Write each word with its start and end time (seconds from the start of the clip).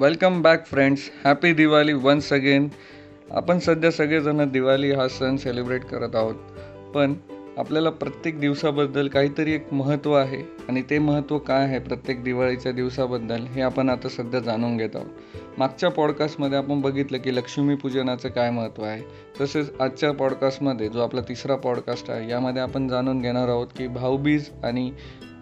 Welcome 0.00 0.42
back 0.42 0.66
friends 0.66 1.10
happy 1.24 1.52
Diwali 1.52 1.92
once 1.92 2.32
again 2.32 2.68
आपण 3.30 3.58
सध्या 3.58 3.90
सगळेजण 3.90 4.50
दिवाळी 4.50 4.92
हा 4.92 5.08
सण 5.08 5.36
सेलिब्रेट 5.36 5.84
करत 5.84 6.16
आहोत. 6.16 6.34
पण 6.94 7.14
आपल्याला 7.58 7.90
प्रत्येक 7.90 8.40
दिवसाबद्दल 8.40 9.08
काहीतरी 9.08 9.52
एक 9.52 9.72
महत्त्व 9.72 10.12
आहे 10.12 10.42
आणि 10.68 10.82
ते 10.90 10.98
महत्त्व 10.98 11.38
काय 11.38 11.64
आहे 11.64 11.78
प्रत्येक 11.78 12.24
दिवाळीच्या 12.24 12.72
दिवसाबद्दल 12.72 13.40
हे 13.40 13.60
आपण 13.60 13.90
आता 13.90 14.08
सध्या 14.08 14.40
जाणून 14.40 14.76
घेत 14.76 14.90
आहोत. 14.94 15.06
मागच्या 15.58 15.90
पॉडकास्टमध्ये 15.90 16.58
आपण 16.58 16.80
बघितलं 16.80 17.18
की 17.18 17.36
लक्ष्मीपूजनाचं 17.36 18.28
काय 18.28 18.50
महत्त्व 18.50 18.84
आहे. 18.84 19.02
तसेच 19.40 19.72
आजच्या 19.80 20.12
पॉडकास्टमध्ये 20.12 20.88
जो 20.88 21.00
आपला 21.00 21.20
तिसरा 21.20 21.56
पॉडकास्ट 21.56 22.10
आहे 22.10 22.30
यामध्ये 22.30 22.62
आपण 22.62 22.88
जाणून 22.88 23.20
घेणार 23.20 23.48
आहोत 23.48 23.68
की 23.76 23.86
भाऊबीज 23.86 24.50
आणि 24.64 24.92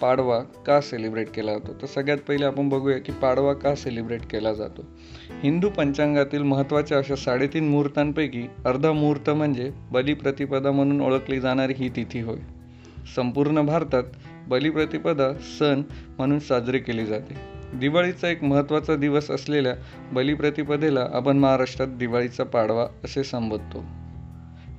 पाडवा 0.02 0.38
का 0.38 0.80
सेलिब्रेट 0.80 1.28
केला 1.30 1.52
जातो? 1.52 1.72
तर 1.82 1.86
सगळ्यात 1.86 2.18
पहिले 2.18 2.44
आपण 2.44 2.68
बघूया 2.68 2.98
की 2.98 3.12
पाडवा 3.12 3.52
का 3.52 3.74
सेलिब्रेट 3.74 4.22
केला 4.22 4.52
जातो? 4.52 4.84
हिंदू 5.42 5.70
पंचांगातील 5.70 6.42
महत्त्वाच्या 6.42 6.98
अशा 6.98 7.16
साडेतीन 7.16 7.68
मुहूर्तांपैकी 7.68 8.42
अर्धा 8.66 8.92
मुहूर्त 8.92 9.30
म्हणजे 9.30 9.70
बलिप्रतिपदा 9.92 10.70
म्हणून 10.70 11.00
ओळखली 11.00 11.40
जाणारी 11.40 11.72
ही 11.76 11.88
तिथी 11.88 12.20
होय. 12.20 12.38
संपूर्ण 13.16 13.62
भारतात 13.62 14.02
बलिप्रतिपदा 14.48 15.34
सण 15.34 15.82
म्हणून 16.18 16.38
साजरी 16.38 16.78
केली 16.78 17.06
जाते. 17.06 17.34
दिवाळीचा 17.74 18.28
एक 18.28 18.44
महत्त्वाचा 18.44 18.96
दिवस 18.96 19.30
असलेल्या 19.30 19.74
बलिप्रतिपदेला 20.12 21.06
आपण 21.12 21.36
महाराष्ट्रात 21.38 21.88
दिवाळीचा 21.88 22.44
पाडवा 22.44 22.86
असे 23.04 23.24
संबोधतो. 23.24 23.84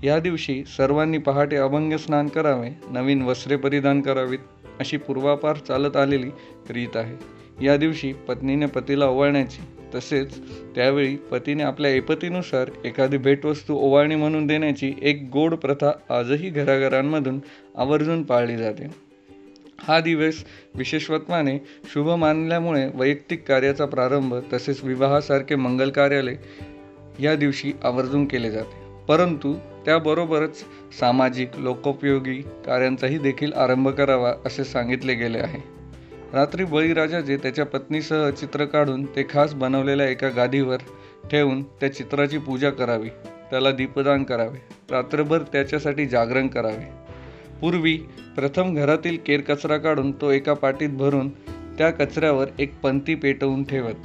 या 0.04 0.20
दिवशी 0.20 0.64
सर्वांनी 0.78 1.17
पहाटे 1.17 1.56
अभंग 1.56 1.94
स्नान 1.94 2.28
करावे 2.28 2.70
नवीन 2.90 3.22
वस्त्रे 3.22 3.56
परिधान 3.56 4.02
करावीत 4.02 4.40
अशी 4.80 4.98
पूर्वापार 4.98 5.58
चालत 5.58 5.98
आलेली 5.98 6.30
रीत 6.70 6.98
आहे. 6.98 7.40
या 7.66 7.78
दिवशी 7.78 8.14
पत्नीने 8.14 8.66
पतीला 8.66 9.06
ओवाळण्याची 9.06 9.62
तसेच 9.95 10.38
त्यावेळी 10.76 11.16
पतीने 11.16 11.64
आपल्या 11.64 11.92
ऐपतीनुसार 11.92 12.70
एखादी 12.86 13.18
भेटवस्तू 13.18 13.76
ओवाळणी 13.76 14.16
म्हणून 14.16 14.48
देण्याची 14.48 14.94
एक 15.02 15.30
गोड 15.34 15.56
प्रथा 15.56 15.92
आजही 16.09 16.50
घराघरांमधून 16.50 17.40
आवर्जून 17.78 18.23
पाळली 18.23 18.58
जाते. 18.58 19.09
हा 19.80 20.00
दिवस 20.00 20.45
विशेषत्वाने 20.76 21.59
शुभ 21.94 22.09
मानल्यामुळे 22.09 22.90
वैयक्तिक 22.94 23.48
कार्याचा 23.48 23.86
प्रारंभ 23.86 24.36
तसेच 24.53 24.84
विवाहासारखे 24.84 25.56
मंगल 25.56 25.90
कार्यालय 25.90 26.36
या 27.20 27.36
दिवशी 27.36 27.73
आवर्जून 27.84 28.25
केले 28.25 28.52
जाते. 28.52 29.06
परंतु 29.08 29.56
त्याबरोबरच 29.90 30.56
सामाजिक 31.00 31.50
लोकोपयोगी 31.58 32.36
कार्यांचाही 32.66 33.18
देखील 33.18 33.54
आरंभ 33.54 33.90
करावा 33.90 34.34
असे 34.46 34.64
सांगितले 34.64 35.14
गेले 35.14 35.38
आहे. 35.40 35.59
रात्री 36.34 36.64
बळीराजाचे 36.64 37.38
त्याच्या 37.38 37.66
पत्नीसह 37.66 38.30
चित्र 38.30 38.66
काढून 38.66 39.06
ते 39.06 39.23
खास 39.30 39.54
बनवलेल्या 39.54 40.09
एका 40.09 40.30
गादीवर 40.30 40.78
ठेवून 41.31 41.64
त्या 41.64 41.94
चित्राची 41.94 42.38
पूजा 42.38 42.70
करावी. 42.70 43.09
त्याला 43.50 43.72
दीपदान 43.72 44.23
करावे. 44.23 44.58
रात्रभर 44.92 45.40
त्याच्यासाठी 45.42 46.06
जागरण 46.06 46.48
करावे. 46.48 46.86
पूर्वी 47.62 47.98
प्रथम 48.36 48.76
घरातील 48.76 49.18
केरकचरा 49.26 49.78
काढून 49.78 50.12
तो 50.12 50.31
एका 50.31 50.53
पाटीत 50.53 50.90
भरून 50.90 51.30
त्या 51.78 51.90
कचऱ्यावर 51.90 52.48
एक 52.59 52.80
पंती 52.80 53.16
पेटवून 53.16 53.64
ठेवत. 53.64 53.96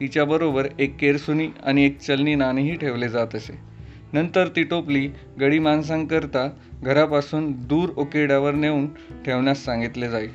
तिच्याबरोबर 0.00 0.68
एक 0.78 0.96
केरसुनी 0.98 1.48
आणि 1.64 1.84
एक 1.84 1.98
चलनी 1.98 2.34
नाणेही 2.34 2.76
ठेवले 2.76 3.08
जात 3.08 3.34
असे. 3.34 3.75
नंतर 4.16 4.48
ती 4.48 4.62
टोपली 4.62 5.08
गडी 5.40 5.58
माणसांकरता 5.58 6.50
घरापासून 6.82 7.52
दूर 7.52 7.88
ओकेड्यावर 7.96 8.54
नेऊन 8.54 8.86
ठेवण्यास 9.26 9.64
सांगितले 9.64 10.08
जाई. 10.08 10.26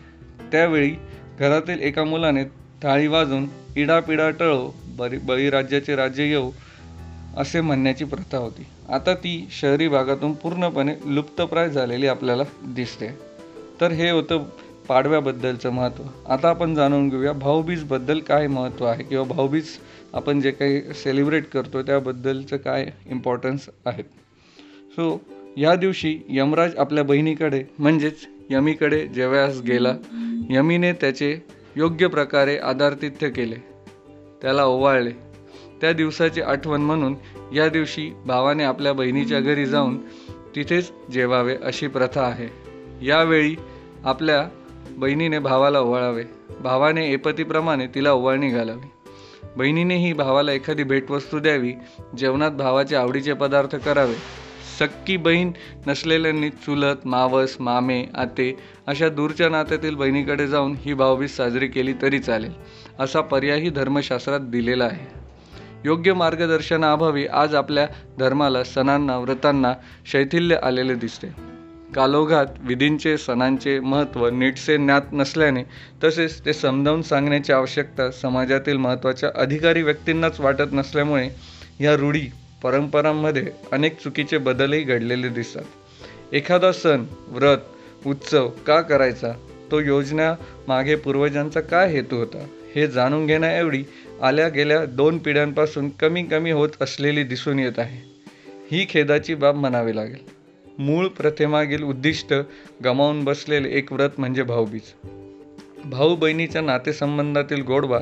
त्यावेळी 0.51 0.91
घरातील 1.39 1.79
एका 1.79 2.03
मुलाने 2.03 2.43
थाळी 2.83 3.07
वाजून 3.07 3.47
इडापिडा 3.75 4.29
टळो 4.29 4.75
बरी 4.97 5.17
बळीराज्याचे 5.17 5.95
राज्य 5.95 6.23
येऊ 6.23 6.51
असे 7.37 7.61
म्हणण्याची 7.61 8.05
प्रथा 8.05 8.37
होती. 8.37 8.65
आता 8.89 9.13
ती 9.13 9.47
शहरी 9.51 9.87
भागातून 9.87 10.33
पूर्णपणे 10.33 10.95
लुप्तप्राय 11.05 11.69
झालेली 11.69 12.07
आपल्याला 12.07 12.43
दिसते. 12.63 13.07
तर 13.81 13.91
हे 13.91 14.09
होतं 14.09 14.43
पाडव्याबद्दलचं 14.87 15.69
महत्त्व. 15.69 16.03
आता 16.29 16.49
आपण 16.49 16.75
जाणून 16.75 17.09
घेऊया 17.09 17.31
भाऊबीजबद्दल 17.31 18.19
काय 18.19 18.47
महत्त्व 18.47 18.85
आहे 18.85 19.03
किंवा 19.03 19.23
भाऊबीज 19.23 19.67
आपण 20.13 20.41
जे 20.41 20.51
काही 20.51 20.81
सेलिब्रेट 20.81 21.45
करतो 21.45 21.81
त्याबद्दलचं 21.81 22.57
काय 22.57 22.87
इम्पॉर्टन्स 23.09 23.69
आहेत. 23.85 24.03
सो 24.91 25.21
या 25.57 25.75
दिवशी 25.75 26.19
यमराज 26.29 26.75
आपल्या 26.77 27.03
बहिणीकडे 27.03 27.63
म्हणजेच 27.79 28.27
यमीकडे 28.49 29.07
जेव्हास 29.07 29.61
गेला 29.61 29.95
यमीने 30.49 30.93
त्याचे 30.93 31.37
योग्य 31.75 32.07
प्रकारे 32.07 32.57
आदारतिथ्य 32.57 33.29
केले. 33.29 33.55
त्याला 34.41 34.65
ओवाळले. 34.65 35.11
त्या 35.81 35.93
दिवसाची 35.93 36.41
आठवण 36.41 36.81
म्हणून 36.81 37.15
या 37.55 37.69
दिवशी 37.69 38.11
भावाने 38.25 38.63
आपल्या 38.63 38.93
बहिणीच्या 38.93 39.39
घरी 39.39 39.65
जाऊन 39.65 39.97
तिथेच 40.55 40.91
जेवावे 41.11 41.55
अशी 41.63 41.87
प्रथा 41.87 42.21
आहे. 42.21 42.47
यावेळी 43.05 43.55
आपल्या 44.03 44.49
बहिणीने 45.01 45.39
भावाला 45.39 45.79
ओवाळावे. 45.79 46.23
भावाने 46.59 47.11
एपतीप्रमाणे 47.11 47.87
तिला 47.87 48.11
ओवाळणी 48.11 48.49
घालावी. 48.49 48.89
बहिणीनेही 49.57 50.13
भावाला 50.13 50.51
एखादी 50.51 50.83
भेटवस्तू 50.83 51.39
द्यावी 51.39 51.73
जेवणात 52.17 52.51
भावाचे 52.51 52.95
आवडीचे 52.95 53.33
पदार्थ 53.33 53.75
करावे. 53.75 54.15
सक्की 54.79 55.17
बहीण 55.17 55.51
नसलेल्यांनी 55.87 56.49
चुलत 56.49 56.95
मावस 57.05 57.55
मामे 57.59 58.05
आते 58.15 58.57
अशा 58.87 59.09
दूरच्या 59.09 59.49
नात्यातील 59.49 59.95
बहिणीकडे 59.95 60.47
जाऊन 60.47 60.75
ही 60.79 60.93
भावबीज 60.93 61.29
साजरी 61.29 61.67
केली 61.67 61.93
तरी 62.01 62.19
चालेल 62.19 62.51
असा 62.99 63.21
पर्यायही 63.21 63.69
धर्मशास्त्रात 63.69 64.39
दिलेला 64.39 64.85
आहे. 64.85 65.07
योग्य 65.85 66.13
मार्गदर्शनाअभावी 66.13 67.25
आज 67.25 67.55
आपल्या 67.55 67.87
धर्माला 68.19 68.63
सणांना 68.63 69.17
व्रतांना 69.17 69.73
शैथिल्य 70.11 70.55
आलेले 70.63 70.95
दिसते. 70.95 71.50
कालोघात 71.95 72.45
विधींचे 72.59 73.17
सणांचे 73.17 73.79
महत्त्व 73.79 74.29
नीटसे 74.29 74.77
ज्ञात 74.77 75.01
नसल्याने 75.11 75.63
तसेच 76.03 76.45
ते 76.45 76.53
समजावून 76.53 77.01
सांगण्याची 77.01 77.53
आवश्यकता 77.53 78.11
समाजातील 78.11 78.77
महत्त्वाच्या 78.77 79.29
अधिकारी 79.35 79.81
व्यक्तींनाच 79.81 80.39
वाटत 80.39 80.73
नसल्यामुळे 80.73 81.29
या 81.81 81.95
रूढी 81.95 82.27
परंपरांमध्ये 82.63 83.47
अनेक 83.71 83.99
चुकीचे 83.99 84.37
बदलही 84.37 84.83
घडलेले 84.83 85.29
दिसतात. 85.29 85.63
एखादा 86.33 86.71
सण 86.71 87.05
व्रत 87.27 87.57
उत्सव 88.05 88.49
का 88.49 88.81
करायचा? 88.81 89.31
तो 89.71 89.79
योजना 89.79 90.35
मागे 90.67 90.95
पूर्वजांचा 90.95 91.61
काय 91.61 91.91
हेतू 91.91 92.15
होता? 92.15 92.45
हे 92.75 92.87
जाणून 92.87 93.25
घेण्याएवढी 93.25 93.83
आल्या 94.21 94.47
गेल्या 94.47 94.85
दोन 94.85 95.17
पिढ्यांपासून 95.17 95.89
कमी 95.89 96.23
कमी 96.23 96.51
होत 96.51 96.69
असलेली 96.81 97.23
दिसून 97.23 97.59
येत 97.59 97.79
आहे. 97.79 98.11
ही 98.71 98.85
खेदाची 98.89 99.35
बाब 99.35 99.55
म्हणावी 99.55 99.95
लागेल. 99.95 100.40
मूळ 100.81 101.07
प्रथेमागील 101.07 101.83
उद्दिष्ट 101.83 102.33
गमावून 102.83 103.23
बसलेले 103.23 103.69
एक 103.69 103.93
व्रत 103.93 104.09
म्हणजे 104.17 104.43
भाऊबीज. 104.43 104.81
भाऊ 105.85 106.15
बहिणीच्या 106.15 106.61
नातेसंबंधातील 106.61 107.63
गोडवा 107.63 107.99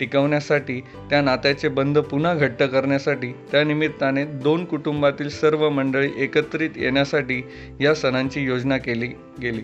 टिकवण्यासाठी 0.00 0.80
त्या 0.80 1.22
नात्याचे 1.22 1.68
बंध 1.68 1.98
पुन्हा 1.98 2.34
घट्ट 2.34 2.62
करण्यासाठी 2.62 3.32
त्यानिमित्ताने 3.32 4.24
दोन 4.24 4.64
कुटुंबातील 4.64 5.28
सर्व 5.28 5.68
मंडळी 5.70 6.08
एकत्रित 6.16 6.70
येण्यासाठी 6.76 7.42
या 7.80 7.94
सणांची 7.94 8.44
योजना 8.44 8.78
केली 8.78 9.06
गेली. 9.42 9.62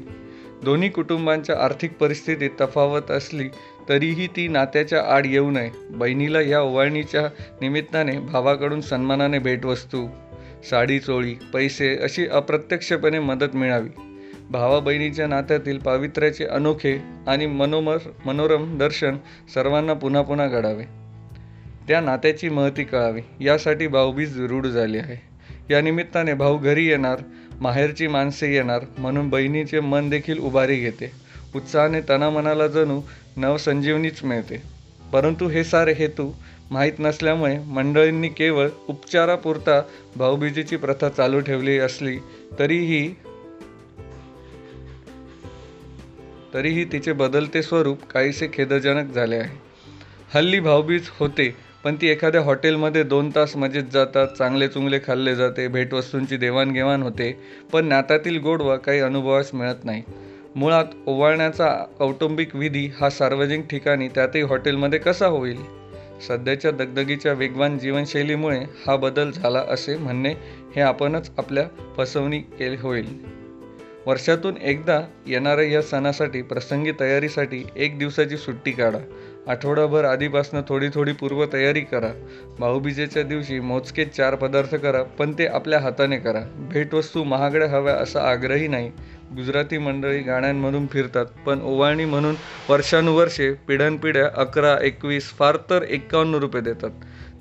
दोन्ही 0.65 0.89
कुटुंबांच्या 0.89 1.57
आर्थिक 1.61 1.93
परिस्थितीत 1.93 2.51
तफावत 2.61 3.11
असली 3.11 3.49
तरीही 3.89 4.27
ती 4.27 4.49
नात्याच्या 4.49 5.03
आड 5.03 5.27
येऊ 5.27 5.51
नये. 5.51 5.71
बहिणीला 5.91 6.41
या 6.41 6.61
ओवाळणीच्या 6.63 7.29
निमित्ताने 7.61 8.19
भावाकडून 8.19 8.81
सन्मानाने 8.81 9.39
भेटवस्तू 9.39 10.07
साडी 10.65 10.99
चोळी 10.99 11.35
पैसे 11.53 11.97
अशी 11.97 12.27
अप्रत्यक्षपणे 12.27 13.19
मदत 13.19 13.57
मिळावी. 13.57 13.89
भावा 14.51 14.81
बहिणीच्या 14.81 15.27
नात्यातील 15.27 15.79
पावित्र्याचे 15.79 16.45
अनोखे 16.45 17.03
आणि 17.27 17.47
मनोमर 17.47 17.97
मनोरम 18.25 18.79
दर्शन 18.79 19.17
सर्वांना 19.55 19.93
पुन्हा 19.93 20.23
पुन्हा 20.23 20.47
घडावे. 20.47 20.85
त्या 21.89 22.01
नात्याची 22.01 22.49
महती 22.49 22.85
कळावी. 22.85 23.21
यासाठी 23.41 23.87
भाऊबीज 23.87 24.41
रूढ 24.41 24.67
झाली 24.67 24.99
आहे. 24.99 25.23
या 25.71 25.81
निमित्ताने 25.81 26.35
भाऊ 26.35 26.59
घरी 26.59 26.87
येणार 26.87 27.19
माहेरची 27.61 28.07
माणसे 28.07 28.55
येणार 28.55 28.81
म्हणून 28.99 29.29
बहिणीचे 29.29 29.81
मन 29.81 30.09
देखील 30.09 30.39
उभारी 30.39 30.77
घेते. 30.77 31.13
उत्साहाने 31.55 32.01
तनामनाला 32.01 32.67
जणू 32.67 33.01
नवसंजीवनीच 33.37 34.25
मिळते. 34.25 34.63
परंतु 35.13 35.49
हे 35.49 35.65
सारे 35.65 35.93
हेतू 35.93 36.33
माहीत 36.71 36.93
नसल्यामुळे 36.99 37.59
मंडळींनी 37.59 38.29
केवळ 38.29 38.69
उपचारापुरता 38.89 39.81
भाऊबीजेची 40.17 40.77
प्रथा 40.77 41.09
चालू 41.09 41.41
ठेवली 41.41 41.79
असली 41.79 42.19
तरीही 42.59 43.09
तरीही 46.55 46.85
तिचे 46.85 47.13
बदलते 47.13 47.63
स्वरूप 47.63 48.03
काहीसे 48.05 48.49
खेदजनक 48.53 49.13
झाले 49.15 49.37
आहे. 49.37 49.57
हल्ली 50.35 50.61
भाऊबीज 50.61 51.09
होते 51.19 51.55
पण 51.85 51.97
ती 52.01 52.09
एखाद्या 52.09 52.41
हॉटेलमध्ये 52.41 53.03
दोन 53.03 53.31
तास 53.35 53.57
मजेत 53.57 53.85
जातात 53.93 54.29
चांगले 54.29 54.69
चुंगले 54.69 54.99
खाल्ले 54.99 55.35
जाते 55.37 55.69
भेटवस्तूंची 55.69 56.37
देवाणघेवाण 56.37 57.03
होते 57.03 57.31
पण 57.73 57.85
नात्यातील 57.85 58.41
गोडवा 58.41 58.77
काही 58.77 59.01
अनुभवास 59.01 59.55
मिळत 59.55 59.85
नाही. 59.85 60.03
मुळात 60.57 60.85
ओवाळण्याचा 61.07 61.69
कौटुंबिक 61.99 62.57
विधी 62.57 62.87
हा 63.01 63.11
सार्वजनिक 63.11 63.67
ठिकाणी 63.67 64.09
त्यातही 64.09 64.43
हॉटेलमध्ये 64.43 64.99
कसा 64.99 65.27
होईल? 65.27 65.57
सध्याच्या 66.27 66.71
दगदगीच्या 66.71 67.33
वेगवान 67.33 67.79
जीवनशैलीमुळे 67.79 68.59
हा 68.59 68.97
बदल 68.97 69.31
झाला 69.31 69.65
असे 69.69 69.97
म्हणणे 69.97 70.35
हे 70.77 70.81
आपणच 70.81 71.31
आपल्या 71.39 71.69
फसवणी 71.97 72.39
केली 72.39 72.77
होईल. 72.77 73.39
वर्षातून 74.07 74.57
एकदा 74.57 75.01
येणाऱ्या 75.27 75.65
या 75.65 75.83
सणासाठी 75.83 76.43
प्रसंगी 76.43 76.93
तयारीसाठी 77.01 77.65
एक 77.77 77.99
दिवसाची 77.99 78.37
सुट्टी 78.37 78.71
काढा. 78.71 78.99
आठवडाभर 79.49 80.05
आधीपासून 80.05 80.61
थोडी 80.69 80.89
थोडी 80.95 81.13
पूर्वतयारी 81.13 81.81
करा. 81.81 82.09
भाऊबीजेच्या 82.59 83.23
दिवशी 83.23 83.61
मोजके 83.61 84.05
चार 84.05 84.35
पदार्थ 84.35 84.75
करा 84.75 85.03
पण 85.03 85.33
ते 85.33 85.47
आपल्या 85.47 85.79
हाताने 85.79 86.17
करा. 86.17 86.41
भेटवस्तू 86.57 87.25
महागड्या 87.25 87.69
हव्या 87.69 87.95
असा 87.95 88.31
आग्रही 88.31 88.69
नाही. 88.69 88.91
गुजराती 89.37 89.79
मंडळी 89.79 90.19
गाण्यांमधून 90.19 90.87
फिरतात 90.87 91.27
पण 91.47 91.63
ओवाळणी 91.63 92.05
म्हणून 92.05 92.35
वर्षानुवर्षे 92.69 93.53
पिढ्यानपिढ्या 93.69 94.29
अकरा 94.37 94.77
एकवीस 94.83 95.31
फार 95.31 95.57
तर 95.71 95.83
एक्कावन्न 95.83 96.35
रुपये 96.35 96.63
देतात. 96.63 96.91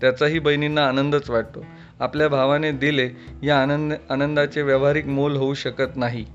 त्याचाही 0.02 0.40
बहिणींना 0.40 0.88
आनंदच 0.88 1.30
वाटतो. 1.30 1.66
आपल्या 2.00 2.28
भावाने 2.28 2.72
दिले 2.72 3.10
या 3.44 3.62
आनंद 3.62 3.94
आनंदाचे 4.10 4.62
व्यावहारिक 4.62 5.06
मोल 5.06 5.36
होऊ 5.36 5.54
शकत 5.54 5.96
नाही. 5.96 6.26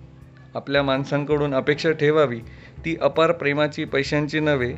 आपल्या 0.55 0.83
माणसांकडून 0.83 1.55
अपेक्षा 1.55 1.91
ठेवावी 1.91 2.41
ती 2.85 2.97
अपार 3.03 3.33
प्रेमाची 3.33 3.85
पैशांची 3.85 4.41
नव्हे. 4.41 4.75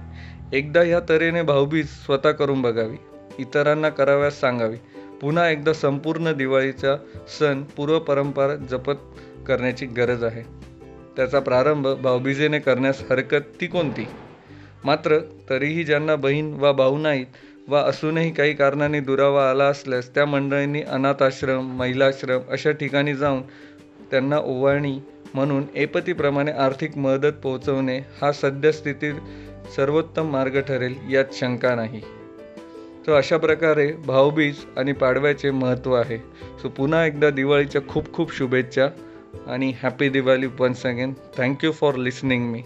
एकदा 0.55 0.81
ह्या 0.81 1.01
तऱ्हेने 1.09 1.43
भाऊबीज 1.43 1.87
स्वतः 1.87 2.31
करून 2.31 2.63
बघावी 2.63 2.97
इतरांना 3.39 3.89
कराव्यास 3.89 4.41
सांगावी. 4.41 4.77
पुन्हा 5.21 5.49
एकदा 5.51 5.73
संपूर्ण 5.73 6.33
दिवाळीचा 6.33 6.97
सण 7.39 7.63
पूर्वपरंपरा 7.63 8.55
जपत 8.57 8.95
करण्याची 9.47 9.87
गरज 9.87 10.25
आहे. 10.25 10.43
त्याचा 11.17 11.41
प्रारंभ 11.41 11.89
भाऊबीजेने 11.89 12.59
करण्यास 12.59 13.03
हरकत 13.11 13.51
ती 13.61 13.67
कोणती? 13.67 14.07
मात्र 14.85 15.19
तरीही 15.51 15.85
ज्यांना 15.85 16.17
बहीण 16.17 16.55
वा 16.55 16.73
भाऊ 16.73 16.99
नाहीत 16.99 17.27
वा 17.69 17.81
असूनही 17.81 18.31
काही 18.31 18.55
कारणाने 18.55 19.01
दुरावा 19.01 19.51
आला 19.51 19.65
असल्यास 19.65 20.15
त्या 20.15 20.27
मंडळींनी 20.27 20.83
अनाथाश्रम 20.83 21.77
महिलाश्रम 21.77 22.41
अशा 22.51 22.71
ठिकाणी 22.71 23.15
जाऊन 23.15 23.43
त्यांना 24.11 24.39
ओवाळणी 24.39 24.99
म्हणून 25.35 25.65
एपतीप्रमाणे 25.75 26.53
आर्थिक 26.53 26.99
मदत 26.99 27.41
पोहोचवणे 27.43 27.99
हा 27.99 28.33
सद्यस्थितीत 28.33 29.15
सर्वोत्तम 29.77 30.31
मार्ग 30.31 30.61
ठरेल 30.61 30.95
यात 31.11 31.25
शंका 31.33 31.75
नाही. 31.75 32.01
तर 33.07 33.13
अशा 33.13 33.37
प्रकारे 33.37 33.93
भाऊबीज 33.93 34.57
आणि 34.77 34.93
पाडव्याचे 34.93 35.51
महत्त्व 35.51 35.95
आहे. 35.95 36.19
सो 36.63 36.69
पुन्हा 36.69 37.07
एकदा 37.07 37.31
दिवाळीच्या 37.31 37.81
खूप 37.89 38.13
खूप 38.13 38.35
शुभेच्छा 38.35 38.89
आणि 39.47 39.73
happy 39.83 40.09
Diwali 40.09 40.47
once 40.61 40.87
again 40.87 41.13
thank you 41.37 41.73
for 41.73 41.95
listening 41.95 42.45
me 42.53 42.63